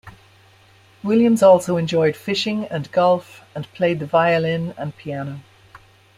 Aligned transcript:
Williams 1.03 1.43
also 1.43 1.77
enjoyed 1.77 2.15
fishing 2.15 2.65
and 2.65 2.91
golf 2.91 3.41
and 3.53 3.71
played 3.73 3.99
the 3.99 4.07
violin 4.07 4.73
and 4.75 4.97
piano. 4.97 5.41